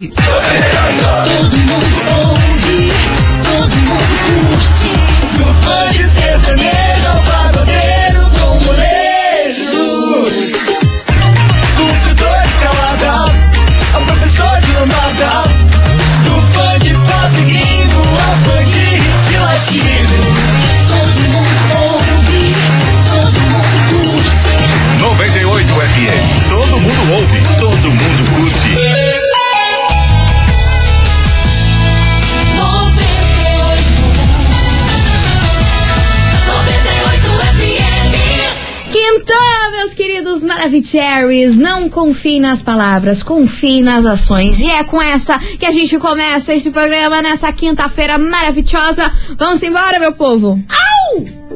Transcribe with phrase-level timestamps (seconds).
[0.00, 1.38] Okay.
[40.98, 41.56] Maravicheries.
[41.56, 44.60] Não confie nas palavras, confie nas ações.
[44.60, 49.10] E é com essa que a gente começa este programa nessa quinta-feira maravilhosa.
[49.38, 50.60] Vamos embora, meu povo.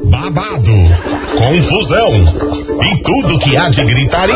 [0.05, 0.73] Babado,
[1.37, 2.25] confusão
[2.83, 4.35] e tudo que há de gritaria.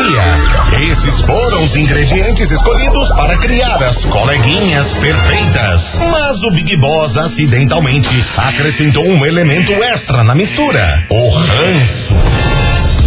[0.90, 5.98] Esses foram os ingredientes escolhidos para criar as coleguinhas perfeitas.
[6.10, 12.67] Mas o Big Boss acidentalmente acrescentou um elemento extra na mistura: o ranço.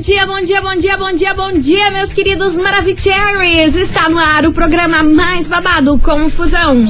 [0.00, 3.74] dia, bom dia, bom dia, bom dia, bom dia, meus queridos Maravicheries.
[3.76, 6.82] Está no ar o programa mais babado, Confusão.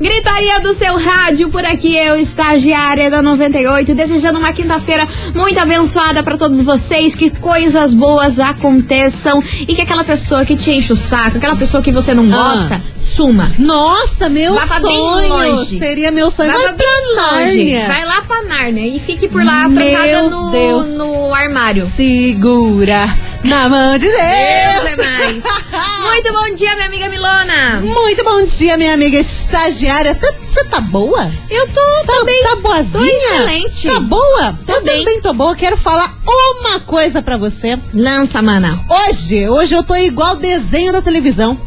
[0.00, 6.22] Gritaria do seu rádio, por aqui eu, estagiária da 98, desejando uma quinta-feira muito abençoada
[6.22, 10.96] para todos vocês, que coisas boas aconteçam e que aquela pessoa que te enche o
[10.96, 13.50] saco, aquela pessoa que você não gosta, suma.
[13.58, 15.28] Nossa, meu bem sonho.
[15.28, 15.78] longe.
[15.78, 16.52] Seria meu sonho.
[16.52, 16.86] Vai, Vai, pra.
[17.16, 17.86] Nárnia.
[17.86, 20.86] Vai lá pra Nárnia e fique por lá Meu trancada no, Deus.
[20.98, 21.84] no armário.
[21.86, 23.08] Segura
[23.44, 24.98] na mão de Deus Deus.
[24.98, 25.44] é mais.
[26.02, 27.80] Muito bom dia, minha amiga Milona.
[27.80, 30.18] Muito bom dia, minha amiga estagiária.
[30.44, 31.30] Você tá boa?
[31.48, 32.42] Eu tô, tô Tá, bem.
[32.42, 33.02] tá boazinha?
[33.02, 33.88] Tô excelente.
[33.88, 34.58] Tá boa?
[34.66, 34.98] Tô eu bem.
[34.98, 35.54] também tô boa.
[35.54, 36.12] Quero falar
[36.60, 37.78] uma coisa pra você.
[37.94, 38.78] Lança, mana.
[38.88, 41.58] Hoje, hoje eu tô igual desenho da televisão.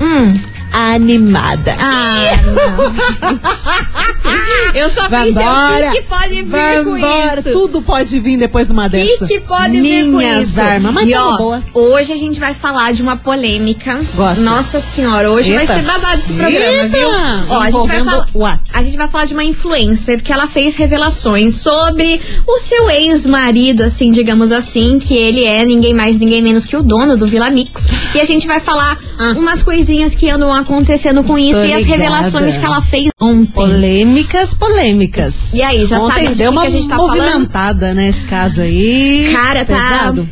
[0.00, 0.38] Hum.
[0.72, 1.74] Animada.
[1.78, 2.32] Ah.
[4.74, 5.88] Eu só pensei Vambora.
[5.88, 7.40] o que, que pode vir com Vambora.
[7.40, 7.52] isso.
[7.52, 9.26] Tudo pode vir depois de uma O dessa.
[9.26, 10.60] que, que pode vir com Minhas isso?
[10.60, 10.94] armas.
[10.94, 11.62] Mas e tamo ó, boa.
[11.74, 14.00] hoje a gente vai falar de uma polêmica.
[14.14, 14.42] Gosto.
[14.42, 15.66] Nossa senhora, hoje Eita.
[15.66, 16.88] vai ser babado esse programa, Eita.
[16.88, 17.08] viu?
[17.48, 18.28] Ó, a gente vai falar.
[18.34, 18.60] what?
[18.74, 23.82] A gente vai falar de uma influencer que ela fez revelações sobre o seu ex-marido,
[23.82, 27.50] assim, digamos assim, que ele é ninguém mais, ninguém menos que o dono do Vila
[27.50, 27.88] Mix.
[28.14, 29.32] E a gente vai falar Ah.
[29.36, 31.98] umas coisinhas que andam acontecendo com isso Tô e as ligada.
[32.02, 33.52] revelações que ela fez ontem.
[33.52, 35.54] Polêmicas, polêmicas.
[35.54, 37.16] E aí, já Ontem sabe de deu que uma que a gente tá falando?
[37.18, 39.30] movimentada nesse caso aí.
[39.32, 39.74] Cara, tá.
[39.74, 40.28] Pesado.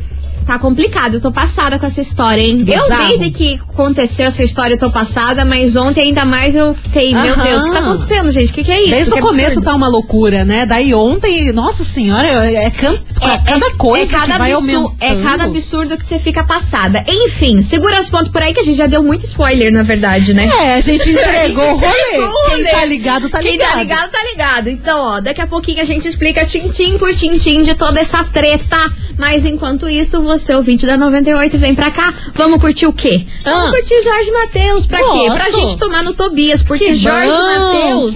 [0.47, 2.65] Tá complicado, eu tô passada com essa história, hein?
[2.67, 3.07] Eu, Bizarro.
[3.09, 7.35] desde que aconteceu essa história, eu tô passada, mas ontem ainda mais eu fiquei, meu
[7.35, 7.43] Aham.
[7.45, 8.51] Deus, o que tá acontecendo, gente?
[8.51, 8.91] O que, que é isso?
[8.91, 9.65] Desde o começo absurdo.
[9.67, 10.67] tá uma loucura, né?
[10.67, 12.73] Daí ontem, nossa senhora, é,
[13.21, 14.95] can- cada coisa é cada que vai aumentando.
[15.01, 17.05] É cada absurdo que você fica passada.
[17.09, 20.35] Enfim, segura os pontos por aí que a gente já deu muito spoiler, na verdade,
[20.35, 20.49] né?
[20.63, 22.19] É, a gente entregou o rolê.
[22.19, 23.73] o Quem tá ligado, tá Quem ligado.
[23.73, 24.69] tá ligado, tá ligado.
[24.69, 28.77] Então, ó, daqui a pouquinho a gente explica tintim por tintim de toda essa treta.
[29.19, 32.13] Mas enquanto isso, você, ouvinte da 98, vem pra cá.
[32.35, 33.27] Vamos curtir o quê?
[33.45, 33.71] Vamos Ah.
[33.71, 34.87] curtir Jorge Matheus.
[34.87, 35.27] Pra quê?
[35.27, 35.61] Pra Gosto.
[35.61, 36.63] gente tomar no Tobias.
[36.63, 38.15] Porque Que Jorge Matheus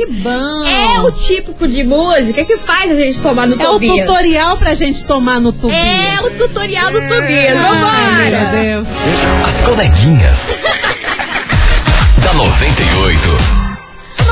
[0.66, 4.06] é o típico de música que faz a gente tomar no É o Tobias.
[4.06, 5.78] tutorial pra gente tomar no Tobias.
[5.78, 7.58] É o tutorial do Tobias.
[7.58, 8.52] Ai, Vambora!
[8.52, 8.88] meu Deus.
[9.46, 10.60] As coleguinhas.
[12.22, 13.63] da 98.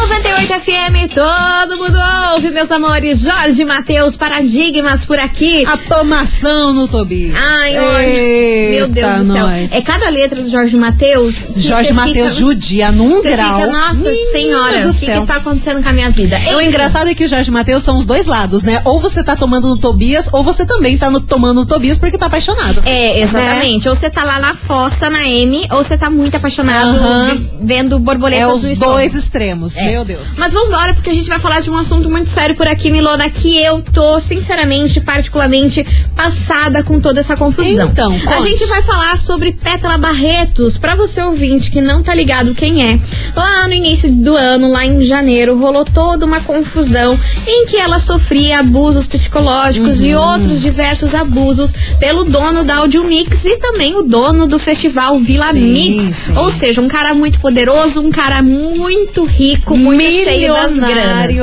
[0.09, 1.97] 98 FM, todo mundo
[2.35, 3.21] ouve, meus amores.
[3.21, 5.65] Jorge Matheus, Paradigmas por aqui.
[5.65, 7.35] A tomação no Tobias.
[7.37, 8.71] Ai, olha.
[8.73, 9.47] Meu Deus do céu.
[9.47, 9.73] nós.
[9.73, 11.47] É cada letra do Jorge Matheus.
[11.57, 13.61] Jorge Matheus fica- judia num grau.
[13.61, 16.37] fica, nossa Menina senhora, o que, que tá acontecendo com a minha vida?
[16.37, 16.69] O Enfim.
[16.69, 18.83] engraçado é que o Jorge Matheus são os dois lados, né?
[18.85, 22.19] Ou você tá tomando no Tobias, ou você também tá no- tomando no Tobias porque
[22.19, 22.83] tá apaixonado.
[22.85, 23.89] É, exatamente.
[23.89, 27.35] Ou você tá lá na fossa, na M, ou você tá muito apaixonado Aham.
[27.37, 29.92] vi- vendo borboletas É os dois extremos, É.
[29.93, 30.37] meu Deus.
[30.39, 32.91] Mas vamos embora, porque a gente vai falar de um assunto muito sério por aqui,
[32.91, 35.85] Milona, que eu tô, sinceramente, particularmente
[36.17, 37.89] passada com toda essa confusão.
[37.89, 38.43] Então, a conte.
[38.49, 42.99] gente vai falar sobre Pétala Barretos, pra você ouvinte que não tá ligado quem é.
[43.37, 47.99] Lá no início do ano, lá em janeiro, rolou toda uma confusão em que ela
[48.01, 50.21] sofria abusos psicológicos e Uhum.
[50.23, 55.53] outros diversos abusos pelo dono da Audio Mix e também o dono do festival Vila
[55.53, 56.17] Sim, Mix.
[56.17, 56.37] sim.
[56.37, 61.37] Ou seja, um cara muito poderoso, um cara muito rico, muito cheio das granas.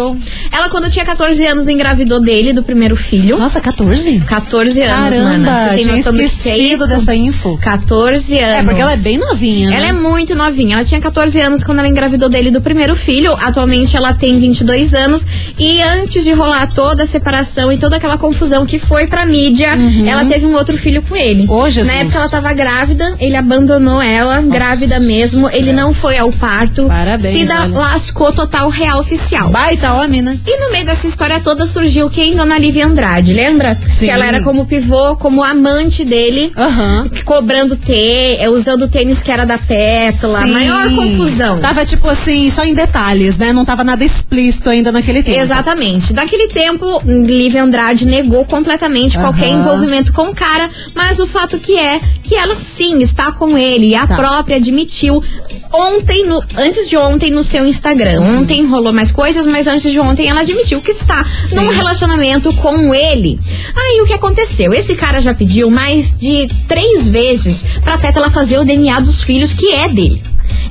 [0.52, 3.38] Ela, quando tinha 14 anos, engravidou dele, do primeiro filho.
[3.38, 4.20] Nossa, 14?
[4.22, 5.70] 14 anos, Caramba, mana.
[5.70, 6.88] Você tem noção do que é isso?
[6.88, 7.58] dessa info.
[7.62, 8.58] 14 anos.
[8.58, 9.78] É, porque ela é bem novinha, né?
[9.78, 10.76] Ela é muito novinha.
[10.76, 13.34] Ela tinha 14 anos quando ela engravidou dele do primeiro filho.
[13.34, 15.26] Atualmente ela tem 22 anos.
[15.58, 19.70] E antes de rolar toda a separação e toda aquela confusão que foi pra mídia,
[20.08, 21.46] ela teve um outro filho com ele.
[21.48, 21.70] Uhum.
[21.70, 21.88] Jesus.
[21.88, 25.50] Na época ela tava grávida, ele abandonou ela, grávida mesmo.
[25.52, 26.86] Ele não foi ao parto.
[26.88, 27.70] Parabéns, Se da- olha.
[28.20, 29.50] Lascou total real oficial.
[29.50, 30.38] Baita homem, né?
[30.46, 32.36] E no meio dessa história toda surgiu quem?
[32.36, 33.80] Dona Lívia Andrade, lembra?
[33.90, 34.06] Sim.
[34.08, 37.10] Que ela era como pivô, como amante dele Aham.
[37.24, 40.52] cobrando tê, é, usando o tênis que era da Pétala, Sim.
[40.52, 41.62] maior confusão.
[41.62, 43.54] Tava tipo assim, só em detalhes, né?
[43.54, 45.40] Não tava nada explícito ainda naquele tempo.
[45.40, 46.14] Exatamente.
[46.14, 49.62] Naquele tempo, Lívia Andrade negou completamente qualquer Aham.
[49.62, 53.88] envolvimento com o cara, mas o fato que é que ela sim está com ele
[53.88, 54.16] e a Tá.
[54.16, 55.24] própria admitiu
[55.72, 58.22] ontem, no- antes de ontem no seu Instagram.
[58.22, 58.40] Uhum.
[58.40, 62.94] Ontem rolou mais coisas, mas antes de ontem ela admitiu que está num relacionamento com
[62.94, 63.40] ele.
[63.76, 64.74] Aí o que aconteceu?
[64.74, 69.54] Esse cara já pediu mais de três vezes pra Pétala fazer o DNA dos filhos
[69.54, 70.22] que é dele.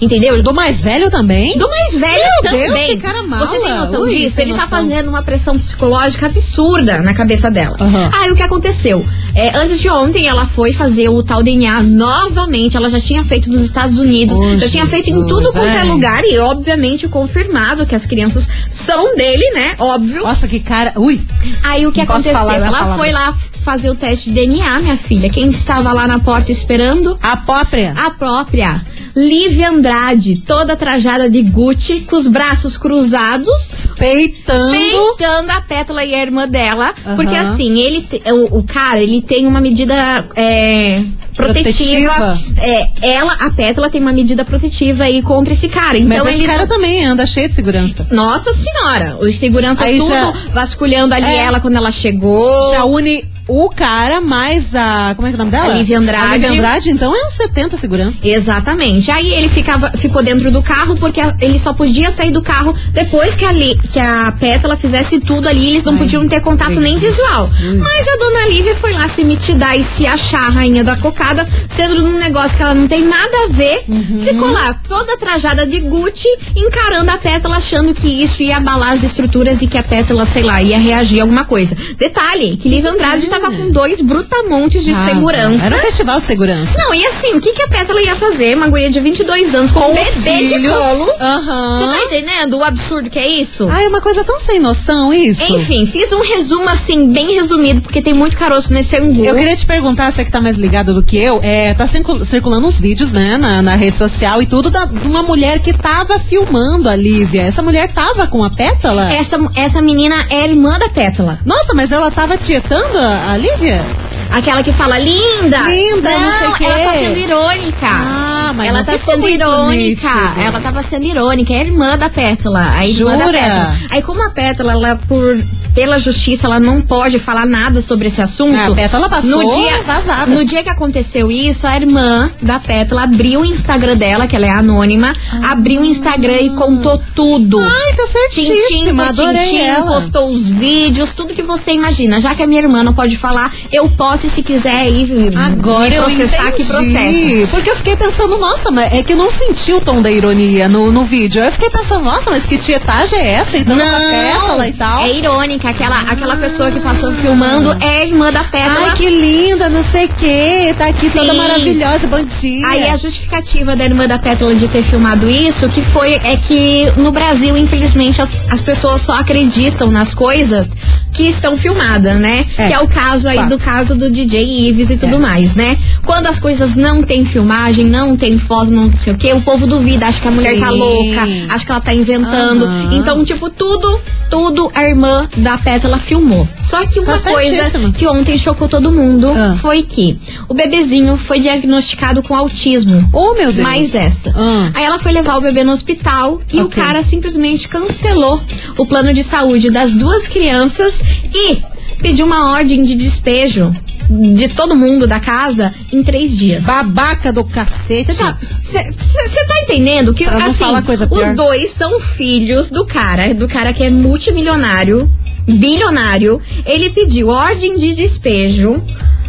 [0.01, 0.41] Entendeu?
[0.43, 1.59] Do mais velho também?
[1.59, 2.87] Do mais velho Meu Deus, também.
[2.89, 3.47] que cara mala.
[3.47, 4.41] Você tem noção Ui, disso?
[4.41, 4.79] Ele tá noção.
[4.79, 7.77] fazendo uma pressão psicológica absurda na cabeça dela.
[7.81, 8.11] Aham.
[8.15, 9.05] Aí o que aconteceu?
[9.35, 12.77] É, antes de ontem, ela foi fazer o tal DNA novamente.
[12.77, 15.77] Ela já tinha feito nos Estados Unidos, Oh, já tinha feito em Jesus, tudo quanto
[15.77, 19.75] é lugar e, obviamente, confirmado que as crianças são dele, né?
[19.79, 20.23] Óbvio.
[20.23, 20.93] Nossa, que cara.
[20.97, 21.21] Ui.
[21.65, 22.33] Aí o que Não aconteceu?
[22.39, 22.97] Ela palavra.
[22.97, 25.29] foi lá fazer o teste de DNA, minha filha.
[25.29, 27.19] Quem estava lá na porta esperando?
[27.23, 27.95] A própria.
[27.97, 28.81] A própria
[29.17, 34.71] Lívia Andrade, toda trajada de Gucci, com os braços cruzados, Peitando.
[34.73, 36.93] peitando a Pétala e a irmã dela.
[37.07, 37.17] Aham.
[37.17, 39.95] Porque assim, ele o, o cara, ele tem uma medida
[40.37, 41.03] é,
[41.35, 42.13] protetiva.
[42.15, 42.39] Protetiva.
[42.61, 45.99] É, ela, a Pétala, tem uma medida protetiva aí contra esse cara.
[45.99, 48.07] Então Mas esse cara também anda cheio de segurança.
[48.11, 51.37] Nossa senhora, os seguranças Aí tudo já- vasculhando ali É.
[51.37, 52.71] ela quando ela chegou.
[52.71, 55.15] Já une o cara mais a.
[55.17, 55.73] Como é que é o nome dela?
[55.73, 56.25] A Lívia Andrade.
[56.27, 58.21] A Lívia Andrade, então é uns 70 segurança.
[58.23, 59.11] Exatamente.
[59.11, 63.35] Aí ele ficava, ficou dentro do carro porque ele só podia sair do carro depois
[63.35, 65.69] que a, Li- que a Pétala fizesse tudo ali.
[65.71, 67.49] Eles não podiam ter contato nem visual.
[67.79, 71.47] Mas a dona Lívia foi lá se mitidar e se achar a rainha da cocada,
[71.69, 73.85] sendo num negócio que ela não tem nada a ver.
[73.89, 74.21] Uhum.
[74.23, 79.03] Ficou lá toda trajada de Gucci, encarando a Pétala, achando que isso ia abalar as
[79.03, 81.77] estruturas e que a Pétala, sei lá, ia reagir a alguma coisa.
[81.97, 85.65] Detalhe, que Lívia Andrade estava com dois brutamontes de Ah, segurança.
[85.67, 86.79] Era um festival de segurança.
[86.79, 88.57] Não, e assim, o que, que a Pétala ia fazer?
[88.57, 91.11] Uma guria de 22 anos com, um os bebê de colo.
[91.21, 91.79] Aham.
[91.93, 93.69] Você tá entendendo o absurdo que é isso?
[93.71, 95.45] Ai, é uma coisa tão sem noção isso.
[95.53, 99.25] Enfim, fiz um resumo assim, bem resumido, porque tem muito caroço nesse angu.
[99.25, 102.25] Eu queria te perguntar, você que tá mais ligada do que eu, é, tá circul-
[102.25, 105.73] circulando uns vídeos, né, na, na rede social e tudo, da, de uma mulher que
[105.73, 107.43] tava filmando a Lívia.
[107.43, 109.13] Essa mulher tava com a pétala?
[109.13, 111.39] Essa, essa menina é irmã da Pétala.
[111.45, 113.85] Nossa, mas ela tava tietando a, a Lívia?
[114.31, 115.59] Aquela que fala linda.
[115.59, 116.65] Linda, não sei o quê.
[116.65, 117.87] ela tá sendo irônica.
[117.87, 119.77] Ah, mas ela não tá sendo irônica.
[119.77, 120.41] nítido.
[120.45, 121.53] Ela tava sendo irônica.
[121.53, 122.71] É a irmã da Pétala.
[122.77, 123.39] A irmã da Jura?
[123.39, 123.77] Pétala.
[123.91, 125.39] Aí, como a Pétala, ela, por,
[125.79, 128.59] pela justiça, ela não pode falar nada sobre esse assunto.
[128.59, 130.27] Ah, a Pétala passou no dia, vazada.
[130.27, 134.45] No dia que aconteceu isso, a irmã da Pétala abriu o Instagram dela, que ela
[134.45, 135.15] é anônima,
[135.49, 137.61] abriu o Instagram e contou tudo.
[137.61, 139.87] Ai, tá Tintim certíssima, por adorei tintim, ela.
[139.93, 142.19] postou os vídeos, tudo que você imagina.
[142.19, 145.91] Já que a minha irmã não pode falar, eu posso e se quiser ir Agora
[145.91, 147.47] me processar, que processo.
[147.53, 150.69] Porque eu fiquei pensando, nossa, mas é que eu não senti o tom da ironia
[150.69, 151.41] no, no vídeo.
[151.41, 153.57] Eu fiquei pensando, nossa, mas que tietagem é essa?
[153.57, 155.03] E dando uma pétala e tal.
[155.05, 155.68] é irônica.
[155.69, 158.89] Aquela, aquela pessoa que passou filmando é a irmã da Pétala.
[158.91, 160.75] Ai, que linda, não sei o quê.
[160.79, 161.37] Tá aqui toda Sim.
[161.37, 162.67] maravilhosa, bom dia.
[162.67, 166.91] Aí a justificativa da irmã da Pétala de ter filmado isso, que foi é que
[166.97, 170.69] no Brasil, infelizmente, as, as pessoas só acreditam nas coisas
[171.13, 172.47] que estão filmadas, né?
[172.57, 173.49] É, que é o caso aí fato.
[173.51, 175.19] do caso do DJ Ives e tudo É.
[175.19, 175.77] mais, né?
[176.05, 179.67] Quando as coisas não tem filmagem, não tem foto, não sei o quê, o povo
[179.67, 180.79] duvida, acha que a mulher tá Sim.
[180.79, 182.65] louca, acha que ela tá inventando.
[182.65, 182.91] Aham.
[182.93, 186.47] Então, tipo, tudo, tudo a irmã da Pétala filmou.
[186.61, 189.57] Só que uma Tá coisa que ontem chocou todo mundo Ah.
[189.61, 193.09] foi que o bebezinho foi diagnosticado com autismo.
[193.13, 193.67] Oh, meu Deus.
[193.67, 194.35] Mais essa.
[194.37, 194.71] Ah.
[194.75, 196.83] Aí ela foi levar o bebê no hospital e o Ok.
[196.83, 198.43] cara simplesmente cancelou
[198.77, 201.03] o plano de saúde das duas crianças
[201.33, 201.57] e
[202.03, 203.75] pediu uma ordem de despejo
[204.11, 206.65] de todo mundo da casa em três dias.
[206.65, 208.11] Babaca do cacete.
[208.13, 210.65] Você tá, tá entendendo que assim,
[211.11, 215.11] os dois são filhos do cara, do cara que é multimilionário,
[215.49, 216.41] bilionário.
[216.67, 218.83] Ele pediu ordem de despejo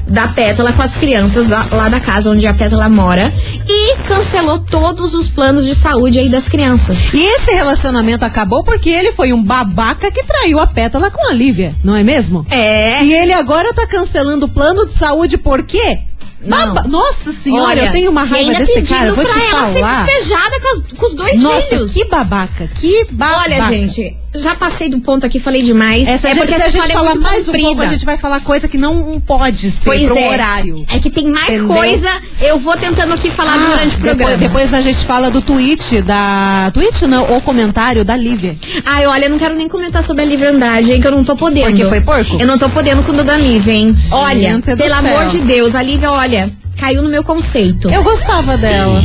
[0.08, 3.32] da Pétala com as crianças da- lá da casa onde a Pétala mora
[3.68, 6.98] e cancelou todos os planos de saúde aí das crianças.
[7.14, 11.34] E esse relacionamento acabou porque ele foi um babaca que traiu a pétala com a
[11.34, 12.44] Lívia, não é mesmo?
[12.50, 13.04] É.
[13.04, 16.00] E ele agora tá cancelando o plano de saúde por quê?
[16.42, 19.68] Baba- Nossa senhora, Olha, eu tenho uma raiva desse cara, eu vou te pra ela
[19.68, 20.06] ser falar.
[20.06, 21.92] despejada com, as- com os dois Nossa, filhos.
[21.92, 23.42] que babaca, que babaca.
[23.44, 26.08] Olha, gente, já passei do ponto aqui, falei demais.
[26.08, 28.18] Essa, é gente- porque se a gente é falar mais um pouco, a gente vai
[28.18, 30.30] falar coisa que não pode ser Pois pro é.
[30.30, 30.86] horário.
[30.88, 31.68] É que tem mais Entendeu?
[31.68, 32.10] coisa,
[32.42, 34.18] eu vou tentando aqui falar Ah, durante o programa.
[34.18, 36.70] depois, depois a gente fala do tweet da.
[36.74, 38.56] Tweet não, ou comentário da Lívia.
[38.86, 41.24] Ai, olha, eu não quero nem comentar sobre a Lívia Andrade, hein, que eu não
[41.24, 41.68] tô podendo.
[41.72, 42.38] Porque foi porco?
[42.40, 43.96] Eu não tô podendo com o da Lívia, hein?
[44.12, 44.98] Olha, Gente do pelo céu.
[45.18, 47.90] amor de Deus, a Lívia, olha, caiu no meu conceito.
[47.90, 49.02] Eu gostava dela.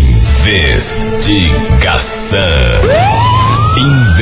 [0.46, 2.38] Investigação.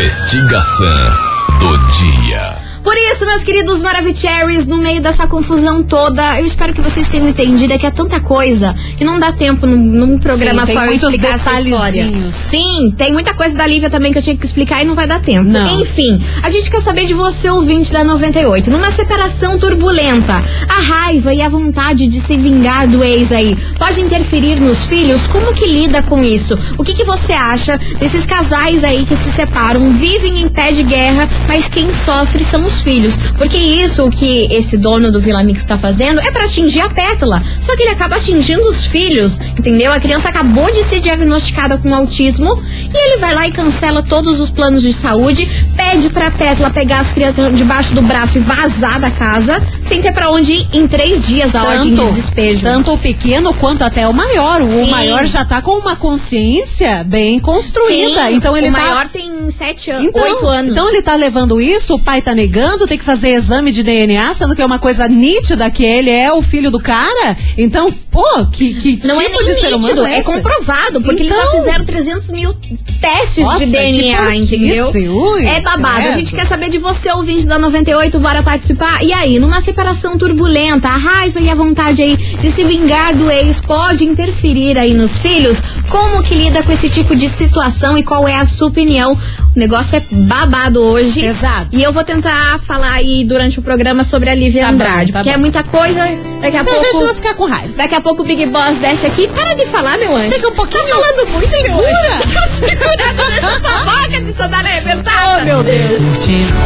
[0.03, 1.15] Investigação
[1.61, 2.62] do dia.
[2.83, 7.29] Por isso, meus queridos Maravicheries, no meio dessa confusão toda, eu espero que vocês tenham
[7.29, 10.85] entendido é que é tanta coisa que não dá tempo num, num programa Sim, só
[10.85, 12.13] eu explicar essa história.
[12.31, 15.07] Sim, tem muita coisa da Lívia também que eu tinha que explicar e não vai
[15.07, 15.49] dar tempo.
[15.49, 15.81] Não.
[15.81, 18.71] Enfim, a gente quer saber de você, ouvinte da 98.
[18.71, 24.01] Numa separação turbulenta, a raiva e a vontade de se vingar do ex aí pode
[24.01, 25.27] interferir nos filhos?
[25.29, 26.59] Como que lida com isso?
[26.77, 30.83] O que, que você acha desses casais aí que se separam, vivem em pé de
[30.83, 33.17] guerra, mas quem sofre são os filhos?
[33.37, 37.43] Porque isso que esse dono do Vila Mix está fazendo é para atingir a pétala.
[37.61, 39.93] Só que ele acaba atingindo os filhos, entendeu?
[39.93, 42.55] A criança acabou de ser diagnosticada com autismo
[42.93, 47.01] e ele vai lá e cancela todos os planos de saúde, pede pra pétala pegar
[47.01, 50.87] as crianças debaixo do braço e vazar da casa, sem ter pra onde ir em
[50.87, 52.63] três dias a ordem de despejo.
[52.63, 54.61] tanto o pequeno quanto até o maior.
[54.63, 54.91] O Sim.
[54.91, 58.29] maior já tá com uma consciência bem construída.
[58.29, 58.79] Sim, então ele o tá.
[58.79, 60.73] maior tem sete anos, Então, oito anos.
[60.73, 64.33] então ele tá levando isso, o pai tá negando, tem que fazer exame de DNA,
[64.35, 67.37] sendo que é uma coisa nítida que ele é o filho do cara.
[67.57, 71.23] Então, pô, que, que Não tipo é de ser humano nítido, é é comprovado, porque
[71.23, 71.59] eles já Então.
[71.59, 72.55] fizeram 300 mil
[73.01, 74.91] testes Nossa, de DNA, entendeu?
[75.15, 76.09] ui, é babado.
[76.09, 79.03] A gente quer saber de você, ouvinte da 98, bora participar.
[79.05, 83.31] E aí, numa separação turbulenta, a raiva e a vontade aí de se vingar do
[83.31, 85.63] ex pode interferir aí nos filhos?
[85.93, 89.13] Como que lida com esse tipo de situação e qual é a sua opinião?
[89.13, 91.21] O negócio é babado hoje.
[91.21, 91.69] Pesado.
[91.71, 95.13] E eu vou tentar falar aí durante o programa sobre a Lívia Tá bom, Andrade,
[95.13, 95.35] tá porque bom.
[95.35, 96.01] é muita coisa.
[96.41, 97.07] Daqui a Se a gente pouco.
[97.07, 97.75] não ficar com raiva.
[97.77, 99.29] Daqui a pouco o Big Boss desce aqui.
[99.29, 100.29] Para de falar, meu anjo.
[100.31, 100.83] Chega um pouquinho.
[100.89, 102.49] Tá falando muito, meu Segura.
[102.49, 105.43] segurando nessa boca de sandália arrebentada.
[105.43, 106.01] Oh, meu Deus.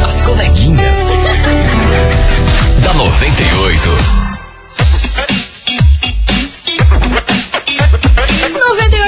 [0.06, 0.96] As coleguinhas.
[2.84, 4.25] da 98.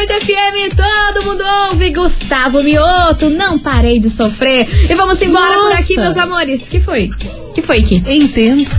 [0.09, 1.91] 98 FM, todo mundo ouve.
[1.91, 4.67] Gustavo Mioto, não parei de sofrer.
[4.91, 6.01] E vamos embora por aqui, Nossa.
[6.01, 6.69] meus amores.
[6.69, 7.11] que foi?
[7.55, 8.03] que foi aqui?
[8.07, 8.71] Entendo.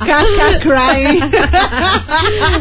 [0.00, 1.20] Caca crying.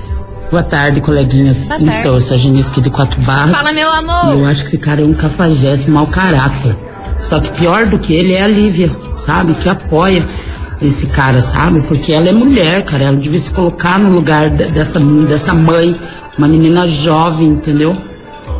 [0.50, 1.68] Boa tarde, coleguinhas.
[1.68, 1.96] Boa tarde.
[2.00, 3.52] Então, eu sou a Genice aqui de Quatro Barras.
[3.56, 4.48] Fala, meu E eu amor.
[4.50, 6.76] acho que esse cara é um cafajeste, mau caráter.
[7.18, 9.54] Só que pior do que ele é a Lívia, sabe?
[9.54, 10.26] Que apoia
[10.80, 11.80] esse cara, sabe?
[11.82, 13.04] Porque ela é mulher, cara.
[13.04, 15.94] Ela devia se colocar no lugar de- dessa, dessa mãe,
[16.36, 17.96] uma menina jovem, entendeu?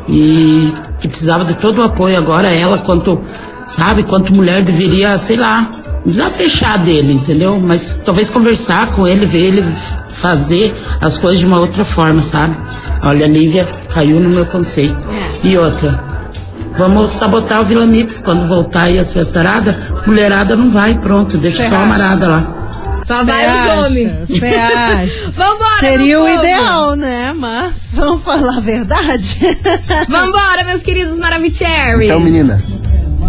[0.08, 2.16] E que precisava de todo o apoio.
[2.16, 3.20] Agora ela, quanto,
[3.66, 4.02] sabe?
[4.02, 7.60] Quanto mulher deveria, sei lá, não precisava fechar dele, entendeu?
[7.60, 9.64] Mas talvez conversar com ele, ver ele
[10.12, 12.56] fazer as coisas de uma outra forma, sabe?
[13.02, 15.04] Olha, a Lívia caiu no meu conceito.
[15.42, 16.02] E outra,
[16.76, 19.74] vamos sabotar o Vila Mix quando voltar aí as festaradas.
[20.06, 21.86] Mulherada não vai, pronto, deixa só a acha?
[21.86, 22.61] marada lá.
[23.06, 24.28] Só vai os homens.
[24.28, 25.30] Você acha?
[25.36, 27.34] Vambora, Seria o ideal, né?
[27.36, 29.36] Mas vamos falar a verdade.
[30.08, 32.04] Vambora, meus queridos Maravicheries.
[32.08, 32.62] Então, menina,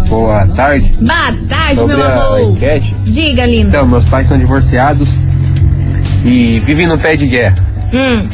[0.08, 0.92] boa tarde.
[1.00, 2.40] Boa tarde, Sobre meu a amor.
[2.52, 2.94] enquete.
[3.04, 3.68] Diga, lindo.
[3.68, 5.08] Então, meus pais são divorciados
[6.24, 7.56] e vivem no pé de guerra.
[7.92, 8.28] Hum,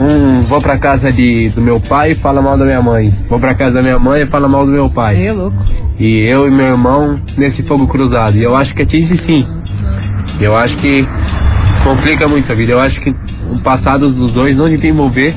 [0.00, 3.12] Um, vou pra casa de, do meu pai e fala mal da minha mãe.
[3.28, 5.26] Vou pra casa da minha mãe e fala mal do meu pai.
[5.26, 5.56] É louco.
[5.98, 8.36] E eu e meu irmão nesse fogo cruzado.
[8.36, 9.44] E eu acho que atinge sim.
[10.40, 11.06] Eu acho que
[11.82, 12.72] complica muito a vida.
[12.72, 15.34] Eu acho que o passado dos dois não devia envolver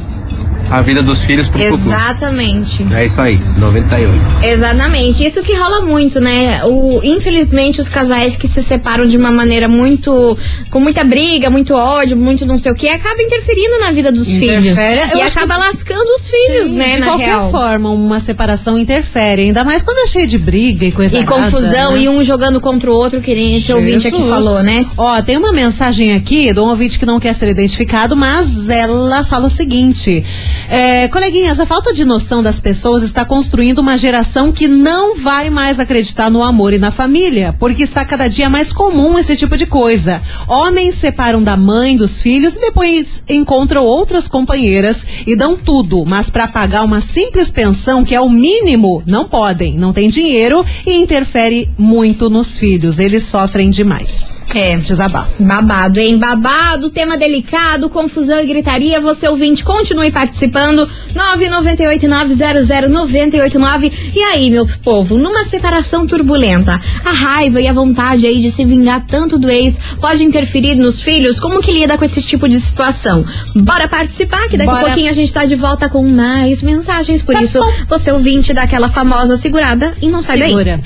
[0.72, 1.82] a vida dos filhos pro futuro.
[1.92, 2.86] Exatamente.
[2.94, 4.12] É isso aí, 98.
[4.44, 5.24] Exatamente.
[5.26, 6.64] Isso que rola muito, né?
[6.66, 10.38] O, infelizmente, os casais que se separam de uma maneira muito.
[10.70, 14.28] com muita briga, muito ódio, muito não sei o que, acaba interferindo na vida dos
[14.28, 14.66] filhos.
[14.66, 15.12] Interfere.
[15.12, 16.90] Eu E acaba lascando os filhos, Sim, né?
[16.92, 17.52] De na qualquer real.
[17.52, 19.42] forma, uma separação interfere.
[19.44, 22.02] Ainda mais quando é cheio de briga e coisa E errada, confusão, né?
[22.04, 24.30] e um jogando contra o outro, que nem esse ouvinte aqui Jesus.
[24.34, 24.86] falou, né?
[24.98, 29.24] Ó, tem uma mensagem aqui de um ouvinte que não quer ser identificado, mas ela
[29.26, 30.24] fala o seguinte:
[30.70, 35.50] é, coleguinhas, a falta de noção das pessoas está construindo uma geração que não vai
[35.50, 39.58] mais acreditar no amor e na família, porque está cada dia mais comum esse tipo
[39.58, 40.22] de coisa.
[40.48, 46.30] Homens separam da mãe, dos filhos e depois encontram outras companheiras e dão tudo, mas
[46.30, 50.94] para pagar uma simples pensão, que é o mínimo, não podem, não tem dinheiro e
[50.94, 53.00] interfere muito nos filhos.
[53.00, 54.41] Eles sofrem demais.
[54.54, 54.76] É.
[54.78, 55.44] Desabafo.
[55.44, 56.18] Babado, hein?
[56.18, 59.00] Babado, tema delicado, confusão e gritaria.
[59.00, 60.88] Você ouvinte, continue participando.
[61.16, 63.92] 998-900-989.
[64.14, 68.66] E aí, meu povo, numa separação turbulenta, a raiva e a vontade aí de se
[68.66, 71.40] vingar tanto do ex pode interferir nos filhos?
[71.40, 73.26] Como que lida com esse tipo de situação?
[73.56, 77.22] Bora participar, que daqui a pouquinho a gente tá de volta com mais mensagens.
[77.22, 77.72] Por Tá isso, bom.
[77.88, 80.50] você ouvinte dá aquela famosa segurada e não sai daí.
[80.50, 80.82] Segura.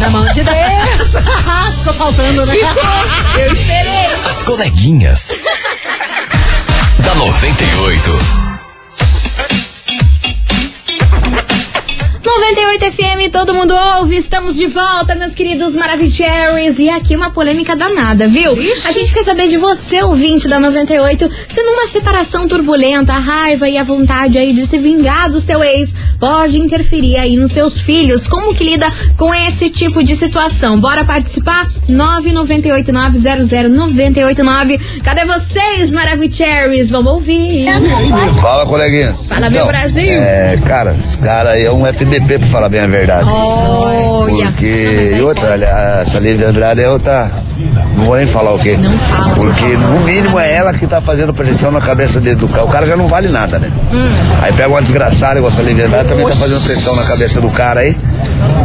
[0.00, 0.54] Na mão de Deus.
[2.04, 2.54] Faltando, né?
[3.38, 4.06] Eu esperei.
[4.28, 5.40] As coleguinhas.
[7.02, 8.43] da 98.
[12.36, 16.80] 98 FM, todo mundo ouve, estamos de volta, meus queridos Maravicheries.
[16.80, 18.50] E aqui uma polêmica danada, viu?
[18.52, 23.68] A gente quer saber de você, ouvinte da 98, se numa separação turbulenta, a raiva
[23.68, 27.80] e a vontade aí de se vingar do seu ex pode interferir aí nos seus
[27.80, 28.26] filhos.
[28.26, 30.80] Como que lida com esse tipo de situação?
[30.80, 31.68] Bora participar?
[31.88, 34.80] 998900989.
[35.02, 36.90] Cadê vocês, Maravicheries?
[36.90, 37.66] Vamos ouvir.
[38.42, 39.14] Fala, coleguinha.
[39.28, 40.20] Fala, meu Brasil.
[40.20, 43.28] É, cara, esse cara aí é um FDP, pra falar bem a verdade.
[43.28, 44.46] Olha.
[44.46, 45.10] Porque.
[45.16, 47.30] E outra, olha, essa Lívia Andrade é outra.
[47.96, 48.76] Não vou nem falar o quê.
[48.80, 52.36] Não fala, por Porque no mínimo é ela que tá fazendo pressão na cabeça dele
[52.36, 52.64] do cara.
[52.64, 53.70] O cara já não vale nada, né?
[53.92, 54.38] Hum.
[54.42, 57.48] Aí pega uma desgraçada igual essa Lívia Andrade, também tá fazendo pressão na cabeça do
[57.50, 57.96] cara aí.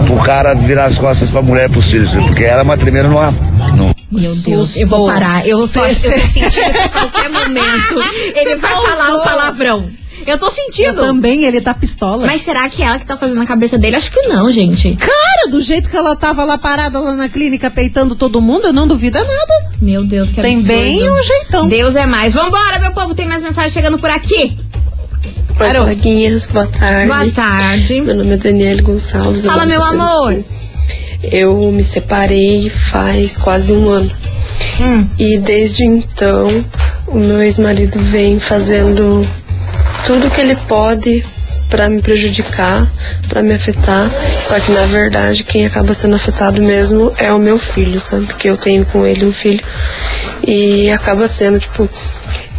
[0.07, 2.11] Pro cara virar as costas pra mulher e pros filhos.
[2.13, 3.31] Porque ela é uma tremenda numa.
[3.75, 5.45] num- Meu Deus, eu vou parar.
[5.47, 8.03] Eu tô, eu tô sentindo que a qualquer momento
[8.35, 9.85] ele vai falar o palavrão.
[10.29, 10.95] Eu tô Eu sentindo.
[11.01, 12.25] também, ele tá pistola.
[12.25, 13.95] Mas será que é ela que tá fazendo a cabeça dele?
[13.95, 14.95] Acho que não, gente.
[14.95, 18.73] Cara, do jeito que ela tava lá parada lá na clínica peitando todo mundo, eu
[18.73, 19.71] não duvido é nada.
[19.81, 20.67] Meu Deus, que Tem absurdo.
[20.67, 21.67] bem um jeitão.
[21.67, 22.33] Deus é mais.
[22.33, 23.13] Vambora, meu povo.
[23.15, 24.57] Tem mais mensagem chegando por aqui.
[25.51, 25.81] Oi, Parou.
[25.83, 27.07] coleguinhas, boa tarde.
[27.07, 28.01] Boa tarde.
[28.01, 29.43] Meu nome é Daniele Gonçalves.
[29.45, 30.43] eu Fala, meu amor.
[31.31, 34.11] Eu me separei faz quase um ano.
[34.79, 35.05] Hum.
[35.19, 36.47] E desde então,
[37.07, 39.25] o meu ex-marido vem fazendo
[40.09, 41.23] tudo que ele pode
[41.69, 42.91] pra me prejudicar,
[43.27, 44.09] pra me afetar.
[44.43, 48.25] Só que na verdade, quem acaba sendo afetado mesmo é o meu filho, sabe?
[48.25, 49.63] Porque eu tenho com ele um filho.
[50.47, 51.87] E acaba sendo, tipo,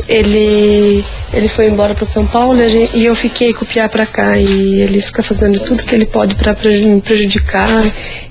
[0.07, 4.37] ele ele foi embora para São Paulo e, gente- e eu fiquei Piá pra cá
[4.37, 7.69] e ele fica fazendo tudo que ele pode preju- me prejudicar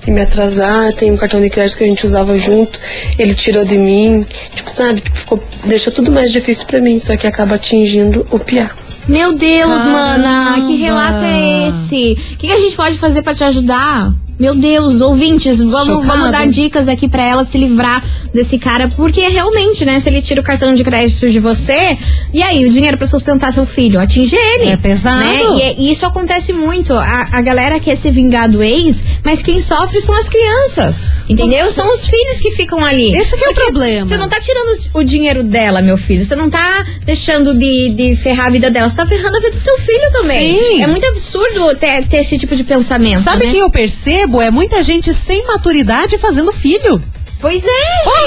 [0.06, 0.94] e me atrasar.
[0.94, 2.78] Tem um cartão de crédito que a gente usava junto,
[3.18, 7.14] ele tirou de mim, tipo, sabe, tipo, ficou, deixou tudo mais difícil pra mim, só
[7.18, 8.70] que acaba atingindo o Piá.
[9.08, 10.60] Meu Deus, mana.
[10.66, 12.12] Que relato é esse?
[12.12, 14.12] O que, que a gente pode fazer pra te ajudar?
[14.40, 16.06] Meu Deus, ouvintes, vamos, Chocado.
[16.06, 20.22] vamos dar dicas aqui pra ela se livrar desse cara, porque realmente, né, se ele
[20.22, 21.98] tira o cartão de crédito de você,
[22.32, 24.70] e aí, o dinheiro pra sustentar seu filho, atinge ele.
[24.70, 25.20] É pesado.
[25.20, 25.42] Né?
[25.58, 26.94] E, é- e isso acontece muito.
[26.94, 31.10] A, a galera quer se vingar do ex, mas quem sofre são as crianças.
[31.28, 31.70] Entendeu?
[31.70, 33.14] São os filhos que ficam ali.
[33.14, 34.06] Esse que é o problema.
[34.06, 36.24] Você não tá tirando o dinheiro dela, meu filho.
[36.24, 38.88] Você não tá deixando de, de ferrar a vida dela.
[38.88, 40.58] Você tá ferrando a vida do seu filho também.
[40.58, 40.82] Sim.
[40.82, 43.20] É muito absurdo ter, ter esse tipo de pensamento.
[43.20, 43.50] Sabe né?
[43.52, 44.29] que eu percebo?
[44.38, 47.02] É muita gente sem maturidade fazendo filho.
[47.40, 47.68] Pois é,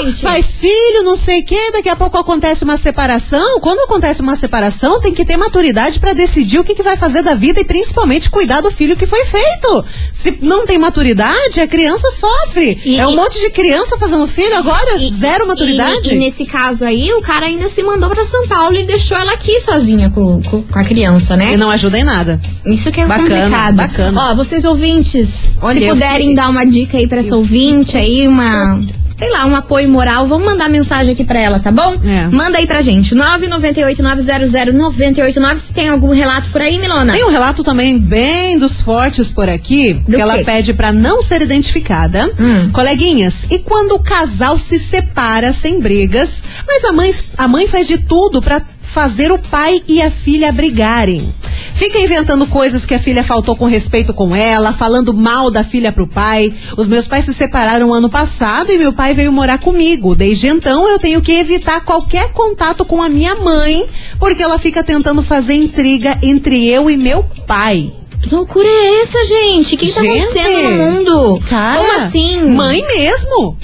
[0.00, 0.22] Oh, gente.
[0.22, 3.60] faz filho, não sei o quê, daqui a pouco acontece uma separação.
[3.60, 7.22] Quando acontece uma separação, tem que ter maturidade pra decidir o que, que vai fazer
[7.22, 9.84] da vida e principalmente cuidar do filho que foi feito.
[10.12, 12.80] Se não tem maturidade, a criança sofre.
[12.84, 16.12] E- é um e- monte de criança fazendo filho agora, E- zero maturidade.
[16.12, 19.32] E, nesse caso aí, o cara ainda se mandou pra São Paulo e deixou ela
[19.32, 21.52] aqui sozinha com, com, com a criança, né?
[21.52, 22.40] E não ajuda em nada.
[22.66, 23.76] Isso que é Bacana, complicado.
[23.76, 24.30] bacana.
[24.30, 27.96] Ó, vocês ouvintes, Olha, se eu puderem fiquei- dar uma dica aí pra essa ouvinte
[27.96, 28.82] aí, uma.
[29.24, 31.96] Sei lá, um apoio moral, vamos mandar mensagem aqui pra ela, tá bom?
[32.04, 32.28] É.
[32.30, 33.14] Manda aí pra gente.
[33.14, 35.56] 998-900-989.
[35.56, 37.14] Se tem algum relato por aí, Milona?
[37.14, 40.44] Tem um relato também bem dos fortes por aqui, que ela quê?
[40.44, 42.30] pede pra não ser identificada.
[42.38, 42.70] Hum.
[42.70, 47.86] Coleguinhas, e quando o casal se separa sem brigas, mas a mãe, a mãe faz
[47.86, 48.60] de tudo pra
[48.94, 51.34] fazer o pai e a filha brigarem.
[51.74, 55.90] Fica inventando coisas que a filha faltou com respeito com ela, falando mal da filha
[55.90, 56.54] pro pai.
[56.76, 60.14] Os meus pais se separaram ano passado e meu pai veio morar comigo.
[60.14, 63.84] Desde então eu tenho que evitar qualquer contato com a minha mãe,
[64.20, 67.92] porque ela fica tentando fazer intriga entre eu e meu pai.
[68.22, 69.74] Que loucura é essa, gente?
[69.74, 71.42] O que, que tá Gente, acontecendo no mundo?
[71.50, 72.46] Cara, Como assim?
[72.46, 73.58] Mãe mesmo.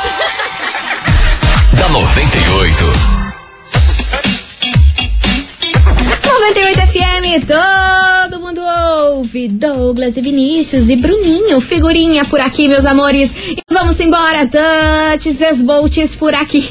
[1.73, 2.85] da 98.
[6.23, 7.57] 98 FM, todo
[8.23, 8.24] mundo
[8.65, 9.47] ouve.
[9.47, 13.33] Douglas e Vinícius e Bruninho, figurinha por aqui, meus amores.
[13.49, 16.63] E vamos embora, Touches Esboltes por aqui.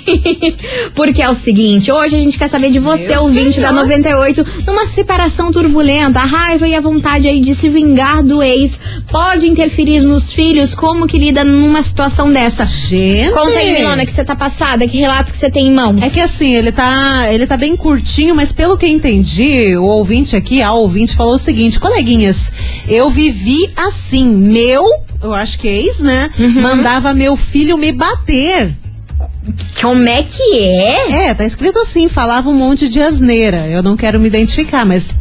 [0.94, 3.82] Porque é o seguinte, hoje a gente quer saber de você, Meu ouvinte da senhor.
[3.82, 8.78] 98, numa separação turbulenta, a raiva e a vontade aí de se vingar do ex
[9.10, 12.66] pode interferir nos filhos, como que lida numa situação dessa?
[12.66, 13.32] Gente.
[13.32, 16.02] Conta aí, Milona, que você tá passada, que relato que você tem em mãos.
[16.02, 19.84] É que assim, ele tá, ele tá bem curtinho, mas pelo que eu entendi, o
[19.84, 22.50] ouvinte aqui, a ouvinte falou o seguinte, coleguinhas,
[22.88, 24.82] eu vivi assim, meu,
[25.22, 26.30] eu acho que é ex, né?
[26.38, 26.62] Uhum.
[26.62, 28.74] Mandava meu filho me bater.
[29.82, 31.26] Como é que é?
[31.26, 33.66] É, tá escrito assim, falava um monte de asneira.
[33.66, 35.14] Eu não quero me identificar, mas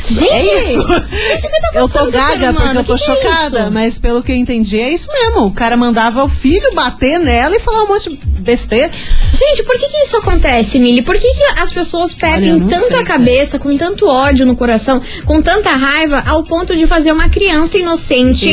[0.00, 0.88] Gente, é isso.
[0.88, 3.72] Gente, tá eu tô gaga porque eu tô Que é chocada, isso?
[3.72, 5.46] mas pelo que eu entendi é isso mesmo.
[5.46, 8.90] O cara mandava o filho bater nela e falar um monte de besteira.
[9.38, 11.02] Gente, por que, que isso acontece, Mili?
[11.02, 14.56] Por que, que as pessoas perdem Olha, tanto sei, a cabeça, com tanto ódio no
[14.56, 18.48] coração, com tanta raiva, ao ponto de fazer uma criança inocente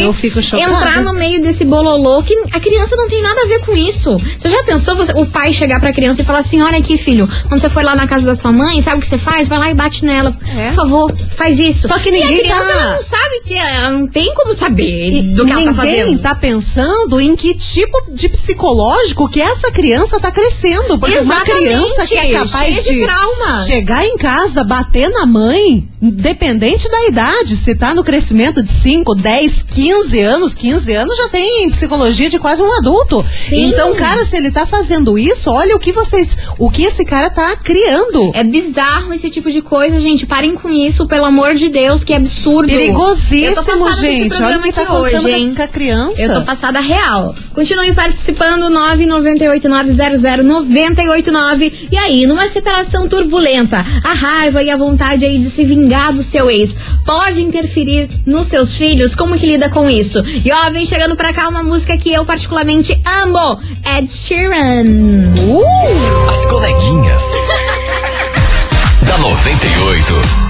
[0.76, 4.15] entrar no meio desse bololô que a criança não tem nada a ver com isso?
[4.38, 7.28] Você já pensou você- o pai chegar pra criança e falar assim: olha aqui, filho,
[7.48, 9.48] quando você for lá na casa da sua mãe, sabe o que você faz?
[9.48, 10.36] Vai lá e bate nela.
[10.56, 10.67] É.
[10.67, 11.88] Por favor, faz isso.
[11.88, 15.10] Só que E ninguém a criança tá- não sabe que ela não tem como saber
[15.12, 16.21] E do que ela tá ninguém fazendo.
[16.21, 20.74] tá pensando em que tipo de psicológico que essa criança tá crescendo.
[20.83, 23.65] Porque uma Exatamente, criança que é capaz de traumas.
[23.65, 29.15] chegar em casa, bater na mãe, independente da idade, se tá no crescimento de 5,
[29.15, 33.25] 10, 15 anos, 15 anos já tem psicologia de quase um adulto.
[33.49, 33.65] Sim.
[33.69, 37.29] Então, cara, se ele tá fazendo isso, olha o que vocês, o que esse cara
[37.29, 38.31] tá criando.
[38.33, 40.25] É bizarro esse tipo de coisa, gente.
[40.25, 42.67] Parem com isso, pelo amor de Deus, que absurdo.
[42.69, 44.41] Perigosíssimo, gente.
[44.41, 46.21] Olha o que tá acontecendo hoje, com a- criança.
[46.21, 47.35] Eu tô passada real.
[47.53, 48.69] Continue participando,
[50.61, 51.89] 998900989.
[51.91, 56.23] E aí, numa separação turbulenta, a raiva e a vontade aí de se vingar do
[56.23, 59.15] seu ex pode interferir nos seus filhos?
[59.15, 60.23] Como que lida com isso?
[60.43, 63.59] E ó, vem chegando pra cá uma música que eu particularmente amo.
[63.97, 65.33] Ed Sheeran.
[66.29, 67.23] As coleguinhas.
[69.05, 70.45] da 98.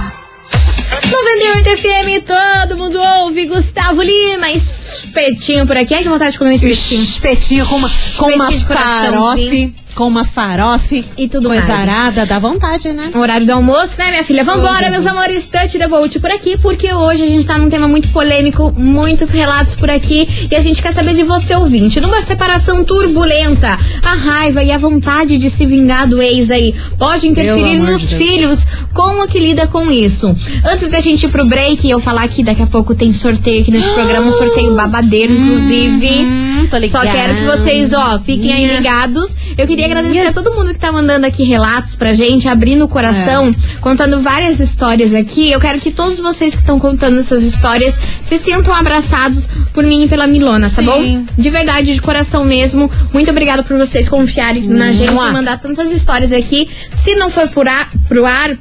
[1.11, 3.45] 98 FM, todo mundo ouve.
[3.45, 5.93] Gustavo Lima, espetinho por aqui.
[5.93, 7.03] Ai, que vontade de comer esse espetinho.
[7.03, 9.75] Espetinho com uma, com uma Espetinho de coraçãozinho.
[9.95, 11.05] Com uma farofe.
[11.17, 11.89] E tudo Coisa mais.
[11.89, 13.11] arada, dá vontade, né?
[13.15, 14.43] Horário do almoço, né, minha filha?
[14.43, 17.69] Vambora, Oh, meus amores, touch the boat por aqui, porque hoje a gente tá num
[17.69, 22.01] tema muito polêmico, muitos relatos por aqui, e a gente quer saber de você, ouvinte.
[22.01, 27.27] Numa separação turbulenta, a raiva e a vontade de se vingar do ex aí pode
[27.27, 28.65] interferir nos de filhos.
[28.93, 30.35] Como que lida com isso?
[30.65, 33.61] Antes da gente ir pro break e eu falar que daqui a pouco tem sorteio
[33.61, 36.07] aqui nesse programa, um sorteio babadeiro, inclusive.
[36.25, 39.35] Hum, Só quero que vocês, ó, fiquem aí ligados.
[39.57, 42.87] Eu queria agradecer a todo mundo que tá mandando aqui relatos pra gente, abrindo o
[42.87, 43.77] coração, É.
[43.79, 45.51] contando várias histórias aqui.
[45.51, 50.03] Eu quero que todos vocês que estão contando essas histórias se sintam abraçados por mim
[50.03, 50.85] e pela Milona, tá Sim.
[50.85, 51.25] bom?
[51.37, 52.89] De verdade, de coração mesmo.
[53.13, 56.69] Muito obrigada por vocês confiarem na gente e mandar tantas histórias aqui.
[56.93, 58.57] Se não foi por ar, pro ar,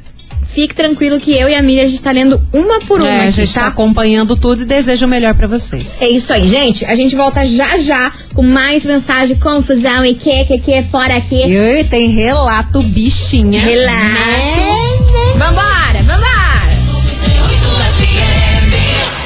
[0.55, 3.21] fique tranquilo que eu e a Miriam a gente tá lendo uma por uma É,
[3.21, 3.67] a aqui, gente tá tá?
[3.67, 6.01] acompanhando tudo e desejo o melhor pra vocês.
[6.01, 6.85] É isso aí, gente.
[6.85, 11.43] A gente volta já já com mais mensagem, confusão e que, que, que, fora aqui.
[11.45, 13.61] E tem relato bichinha.
[13.61, 13.99] Relato.
[13.99, 15.33] Né?
[15.37, 16.55] Vambora, vambora!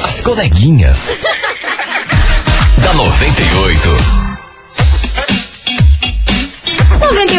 [0.03, 1.19] As coleguinhas.
[2.81, 4.28] da 98.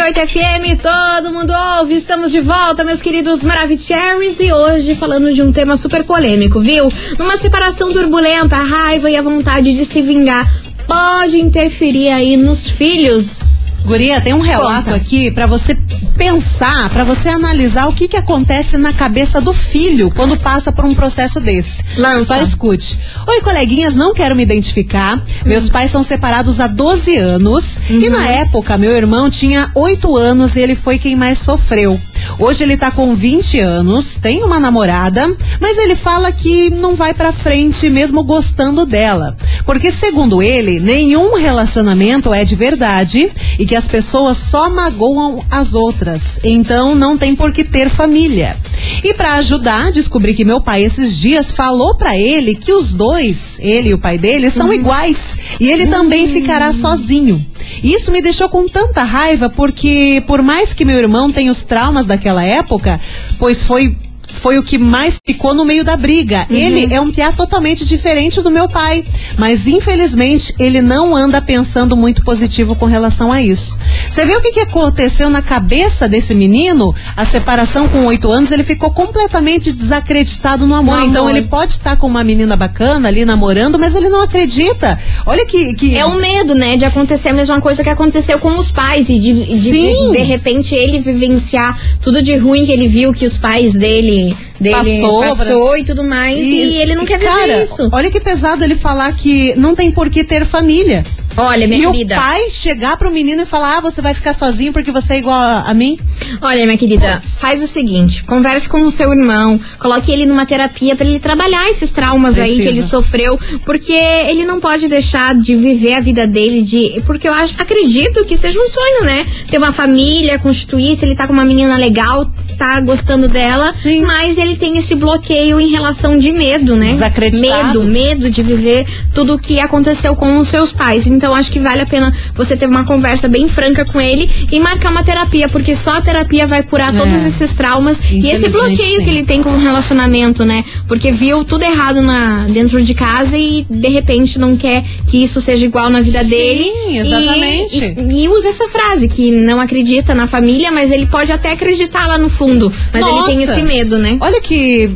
[0.01, 1.93] 98 FM, todo mundo ouve.
[1.93, 4.39] Estamos de volta, meus queridos Maravicheries.
[4.39, 6.91] E hoje falando de um tema super polêmico, viu?
[7.19, 10.51] Numa separação turbulenta, a raiva e a vontade de se vingar
[10.87, 13.50] pode interferir aí nos filhos.
[13.85, 14.95] Guria, tem um relato Conta.
[14.95, 15.75] aqui pra você
[16.15, 20.85] pensar, pra você analisar o que que acontece na cabeça do filho quando passa por
[20.85, 21.83] um processo desse.
[21.97, 22.25] Lança.
[22.25, 22.97] Só escute.
[23.27, 25.23] Oi, coleguinhas, não quero me identificar.
[25.45, 30.55] Meus pais são separados há 12 anos e na época meu irmão tinha 8 anos
[30.55, 31.99] e ele foi quem mais sofreu.
[32.39, 35.27] Hoje ele tá com 20 anos, tem uma namorada,
[35.59, 39.35] mas ele fala que não vai pra frente mesmo gostando dela.
[39.65, 45.73] Porque segundo ele, nenhum relacionamento é de verdade e que as pessoas só magoam as
[45.73, 46.41] outras.
[46.43, 48.57] Então não tem por que ter família.
[49.01, 53.59] E pra ajudar, descobri que meu pai esses dias falou pra ele que os dois,
[53.61, 57.41] ele e o pai dele, são iguais e ele também ficará sozinho.
[57.81, 62.05] Isso me deixou com tanta raiva porque, por mais que meu irmão tenha os traumas
[62.05, 62.99] daquela época,
[63.39, 63.95] pois foi.
[64.41, 66.47] Foi o que mais ficou no meio da briga.
[66.49, 69.05] Ele é um piá totalmente diferente do meu pai.
[69.37, 73.77] Mas, infelizmente, ele não anda pensando muito positivo com relação a isso.
[74.09, 76.93] Você vê o que, que aconteceu na cabeça desse menino?
[77.15, 80.97] A separação com oito anos, ele ficou completamente desacreditado no amor.
[80.99, 81.37] No Então, amor.
[81.37, 84.97] ele pode estar com uma menina bacana ali namorando, mas ele não acredita.
[85.25, 85.75] Olha que.
[85.75, 85.95] que...
[85.95, 89.19] É o medo, né, de acontecer a mesma coisa que aconteceu com os pais e
[89.19, 93.37] de, de, de, de repente ele vivenciar tudo de ruim que ele viu que os
[93.37, 94.50] pais dele, me.
[94.61, 97.89] Dele Passou, passou e tudo mais e, ele não quer viver cara, isso.
[97.91, 101.03] Olha que pesado ele falar que não tem por que ter família.
[101.37, 102.15] Olha, minha e querida.
[102.15, 105.17] o pai chegar pro menino e falar: ah, você vai ficar sozinho porque você é
[105.19, 105.97] igual a, a mim?
[106.41, 110.95] Olha, minha querida, faz o seguinte: converse com o seu irmão, coloque ele numa terapia
[110.95, 112.69] pra ele trabalhar esses traumas aí que Precisa.
[112.69, 117.33] ele sofreu, porque ele não pode deixar de viver a vida dele de, porque eu
[117.33, 119.25] acho, acredito que seja um sonho, né?
[119.49, 124.01] Ter uma família, constituir, se ele tá com uma menina legal, tá gostando dela, Sim.
[124.01, 126.91] mas ele tem esse bloqueio em relação de medo, né?
[126.91, 127.79] Desacreditado.
[127.79, 131.07] Medo, medo de viver tudo o que aconteceu com os seus pais.
[131.07, 134.59] Então acho que vale a pena você ter uma conversa bem franca com ele e
[134.59, 136.97] marcar uma terapia, porque só a terapia vai curar É.
[136.97, 139.03] todos esses traumas e esse bloqueio sim.
[139.03, 140.63] que ele tem com o relacionamento, né?
[140.87, 145.39] Porque viu tudo errado na, dentro de casa e de repente não quer que isso
[145.41, 146.63] seja igual na vida Sim, dele.
[146.89, 147.95] E- exatamente.
[148.09, 152.07] E, e usa essa frase, que não acredita na família, mas ele pode até acreditar
[152.07, 152.71] lá no fundo.
[152.91, 153.51] Mas ele tem Nossa.
[153.53, 154.17] esse medo, né?
[154.19, 154.89] Olha que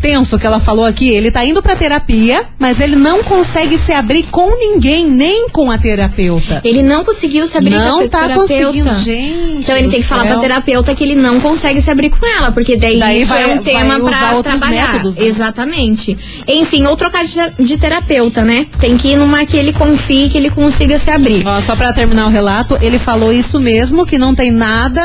[0.00, 1.08] tenso que ela falou aqui.
[1.08, 5.70] Ele tá indo pra terapia, mas ele não consegue se abrir com ninguém, nem com
[5.70, 6.60] a terapeuta.
[6.64, 8.40] Ele não conseguiu se abrir Não com a tá terapeuta.
[8.64, 10.32] conseguindo, gente Então ele tem que falar céu.
[10.32, 13.46] pra terapeuta que ele não consegue se abrir com ela, porque daí, Daí vai- é
[13.46, 14.92] um vai tema usar pra outros trabalhar.
[14.92, 15.24] métodos, né?
[15.26, 16.16] Exatamente.
[16.46, 17.34] Enfim, ou trocar de,
[17.64, 18.66] de terapeuta, né?
[18.80, 21.46] Tem que ir numa que ele confie, que ele consiga se abrir.
[21.46, 25.02] Ó, só pra terminar o relato, ele falou isso mesmo, que não tem nada,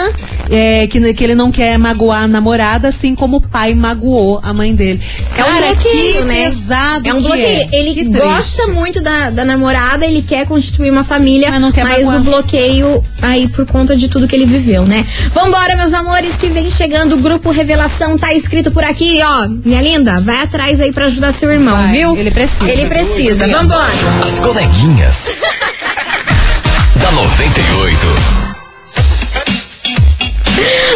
[0.50, 4.54] é, que, que ele não quer magoar a namorada, assim como o pai magoou a
[4.54, 4.83] mãe dele.
[4.92, 6.34] É um Cara, bloqueio, que né?
[6.46, 7.46] pesado É um que bloqueio.
[7.46, 7.68] é.
[7.72, 8.20] Ele Que triste.
[8.22, 12.18] gosta muito da, da namorada, ele quer constituir uma família, Mas não quer magoar.
[12.18, 15.06] o bloqueio aí por conta de tudo que ele viveu, né?
[15.34, 19.48] Vambora, meus amores, que vem chegando o grupo Revelação, tá escrito por aqui, ó.
[19.48, 22.16] Minha linda, vai atrás aí pra ajudar seu irmão, Vai, viu?
[22.18, 22.70] ele precisa.
[22.70, 23.48] Ele precisa.
[23.48, 23.92] Vambora.
[24.26, 25.28] As coleguinhas.
[27.02, 28.43] da 98.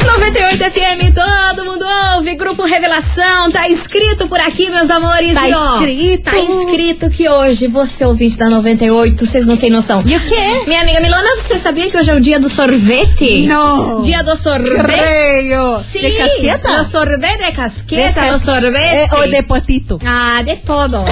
[0.05, 2.35] 98 FM, todo mundo ouve.
[2.35, 5.33] Grupo Revelação, tá escrito por aqui, meus amores.
[5.33, 6.23] Tá E, ó, escrito.
[6.23, 10.03] Tá escrito que hoje você ouvinte da 98, vocês não têm noção.
[10.05, 10.63] E o quê?
[10.67, 13.47] Minha amiga Milona, você sabia que hoje é o dia do sorvete?
[13.47, 14.01] Não.
[14.01, 14.83] Dia do sorvete?
[14.83, 15.81] Creio.
[15.81, 16.77] Sim, De casqueta?
[16.83, 19.09] Do sorvete de casqueta, Descas- do sorvete.
[19.13, 19.99] É, ou de potito?
[20.05, 20.97] Ah, de todo.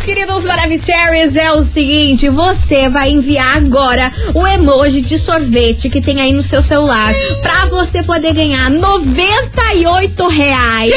[0.00, 6.00] Meus queridos Maravicheries, é o seguinte: você vai enviar agora o emoji de sorvete que
[6.00, 10.94] tem aí no seu celular pra você poder ganhar 98 reais.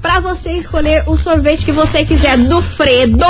[0.00, 3.26] Pra você escolher o sorvete que você quiser do Fredo.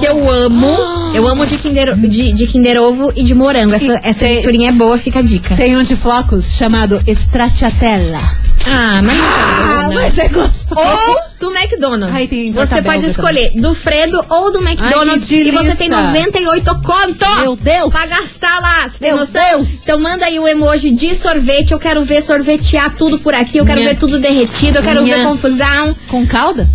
[0.00, 0.76] Que eu amo.
[1.14, 3.72] Eu amo de Kinder, de, de Kinder Ovo e de morango.
[3.72, 5.54] Essa, essa tem- misturinha é boa, fica a dica.
[5.54, 8.45] Tem um de flocos chamado Stracciatella.
[8.68, 10.80] Ah, mas Ah, tá bom, mas é gostoso.
[10.80, 12.14] Ou do McDonald's.
[12.16, 13.10] Ai, tem você Taco Bell pode também.
[13.10, 15.28] escolher do Fredo ou do McDonald's.
[15.28, 16.06] que e você tem delícia.
[16.08, 17.40] 98 conto.
[17.42, 17.88] Meu Deus.
[17.90, 18.88] Pra gastar lá.
[18.88, 19.42] Você Meu noção?
[19.58, 19.82] Deus.
[19.82, 21.72] Então manda aí o emoji de sorvete.
[21.72, 23.58] Eu quero ver sorvetear tudo por aqui.
[23.58, 24.78] Eu quero ver tudo derretido.
[24.78, 25.94] Eu quero ver confusão.
[26.08, 26.66] Com calda?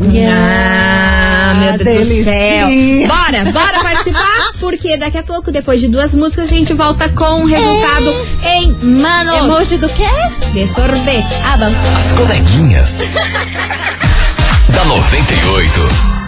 [0.00, 2.66] Ah, meu Deus do céu.
[2.66, 3.08] delicinha.
[3.08, 7.42] Bora, bora participar, porque daqui a pouco, depois de duas músicas, a gente volta com
[7.42, 10.04] o resultado em manos Emoji do quê?
[10.52, 11.26] de sorvete.
[11.46, 11.72] Ah, bom.
[11.98, 13.00] As coleguinhas.
[14.70, 16.21] da 98.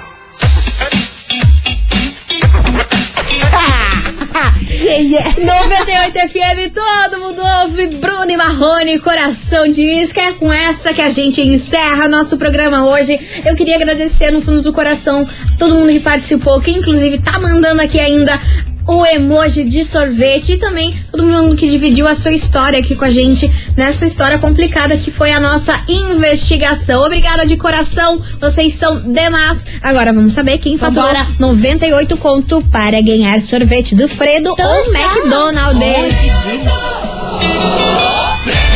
[4.96, 5.34] Yeah.
[5.38, 7.88] 98 FM, todo mundo ouve.
[7.96, 10.20] Bruno e Marrone, coração de isca.
[10.20, 13.18] É com essa que a gente encerra nosso programa hoje.
[13.44, 15.26] Eu queria agradecer no fundo do coração
[15.58, 18.38] todo mundo que participou, que inclusive tá mandando aqui ainda
[18.86, 23.04] o emoji de sorvete e também todo mundo que dividiu a sua história aqui com
[23.04, 27.02] a gente nessa história complicada que foi a nossa investigação.
[27.02, 29.64] Obrigada de coração, vocês são demais.
[29.82, 31.26] Agora vamos saber quem faturou Vambora.
[31.38, 35.00] 98 conto para ganhar sorvete do Fredo ou já.
[35.00, 36.14] McDonald's.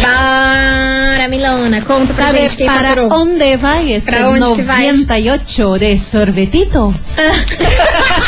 [0.03, 3.12] Para, Milona, conta pra ¿Sabe gente quem para faturou.
[3.12, 4.90] onde vai este Pra onde que vai?
[4.92, 6.94] 98 de sorvetito?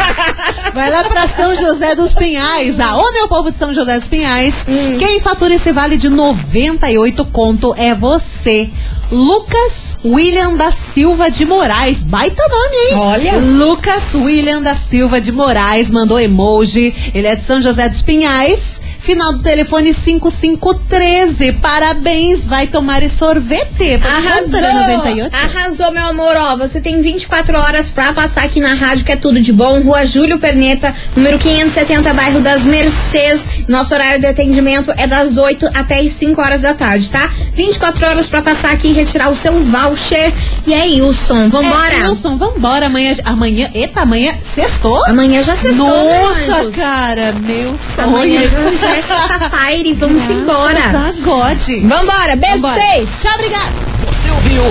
[0.75, 2.79] vai lá pra São José dos Pinhais.
[2.79, 4.65] Aô, meu povo de São José dos Pinhais.
[4.69, 4.99] Hum.
[4.99, 8.71] Quem fatura esse vale de 98 conto é você.
[9.11, 12.05] Lucas William da Silva de Moraes.
[12.05, 12.99] Baita nome, hein?
[12.99, 13.37] Olha.
[13.39, 16.95] Lucas William da Silva de Moraes mandou emoji.
[17.13, 18.80] Ele é de São José dos Pinhais.
[19.11, 21.55] Final do telefone 5513.
[21.55, 23.99] Parabéns, vai tomar sorvete.
[24.05, 24.45] Arrasou!
[24.45, 25.35] conta da 98.
[25.35, 26.37] Arrasou, meu amor.
[26.37, 29.81] Ó, você tem 24 horas pra passar aqui na rádio, que é tudo de bom.
[29.81, 33.45] Rua Júlio Perneta, número 570, bairro das Mercês.
[33.67, 37.33] Nosso horário de atendimento é das 8 até as 5 horas da tarde, tá?
[37.53, 40.33] 24 horas pra passar aqui e retirar o seu voucher.
[40.65, 41.95] E é Wilson, vambora.
[41.95, 42.87] É, Wilson, vambora.
[42.87, 45.05] Amanhã, amanhã, eita, amanhã, sextou?
[45.07, 46.77] Amanhã já sextou, né, Nossa, anjos?
[46.77, 48.09] cara, meu sonho.
[48.09, 48.43] Amanhã
[48.81, 49.95] já é sexta-feira.
[49.95, 50.91] Vamos embora.
[50.91, 51.81] Sacode.
[51.81, 53.11] Vambora, beijo pra vocês.
[53.21, 53.73] Tchau, obrigada.
[54.07, 54.63] Você ouviu?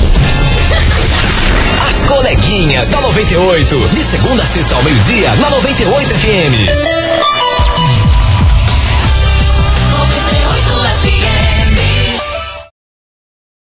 [1.89, 3.77] As coleguinhas da 98.
[3.89, 7.38] De segunda a sexta ao meio-dia, na 98 FM.